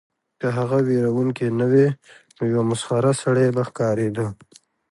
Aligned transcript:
که 0.39 0.47
هغه 0.57 0.77
ویرونکی 0.87 1.47
نه 1.59 1.65
وای 1.71 1.87
نو 2.39 2.43
یو 2.53 2.61
مسخره 2.69 3.11
سړی 3.21 3.47
به 3.55 3.63
ښکاریده 3.69 4.25